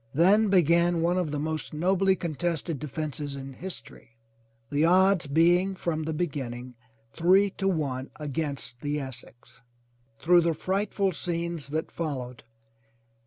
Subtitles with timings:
[0.15, 4.17] Then began one of the most nobly contested defences in history,
[4.71, 6.73] the odds be ing from the beginning
[7.13, 9.61] three to one against the Essex.
[10.19, 12.41] Through the frightful scenes that followed.